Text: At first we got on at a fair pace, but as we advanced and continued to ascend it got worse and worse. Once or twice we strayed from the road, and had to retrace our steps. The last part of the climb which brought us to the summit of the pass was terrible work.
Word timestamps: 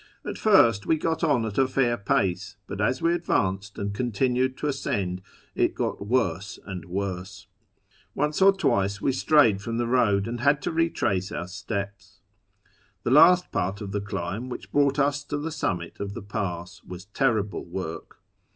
At 0.25 0.39
first 0.39 0.87
we 0.87 0.97
got 0.97 1.23
on 1.23 1.45
at 1.45 1.59
a 1.59 1.67
fair 1.67 1.95
pace, 1.95 2.55
but 2.65 2.81
as 2.81 3.03
we 3.03 3.13
advanced 3.13 3.77
and 3.77 3.93
continued 3.93 4.57
to 4.57 4.65
ascend 4.65 5.21
it 5.53 5.75
got 5.75 6.07
worse 6.07 6.57
and 6.65 6.85
worse. 6.85 7.45
Once 8.15 8.41
or 8.41 8.51
twice 8.51 8.99
we 8.99 9.11
strayed 9.11 9.61
from 9.61 9.77
the 9.77 9.85
road, 9.85 10.27
and 10.27 10.39
had 10.39 10.59
to 10.63 10.71
retrace 10.71 11.31
our 11.31 11.47
steps. 11.47 12.19
The 13.03 13.11
last 13.11 13.51
part 13.51 13.79
of 13.79 13.91
the 13.91 14.01
climb 14.01 14.49
which 14.49 14.71
brought 14.71 14.97
us 14.97 15.23
to 15.25 15.37
the 15.37 15.51
summit 15.51 15.99
of 15.99 16.15
the 16.15 16.23
pass 16.23 16.81
was 16.83 17.05
terrible 17.05 17.63
work. 17.63 18.17